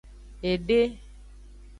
Ede. 0.51 0.79